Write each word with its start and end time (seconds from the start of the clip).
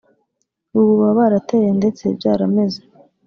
ubu 0.77 0.91
baba 0.99 1.13
barateye 1.19 1.69
ndetse 1.79 2.03
byarameze 2.17 2.79